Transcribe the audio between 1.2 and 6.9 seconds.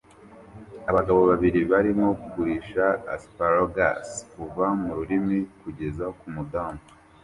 babiri barimo kugurisha asparagus kuva muririma kugeza kumudamu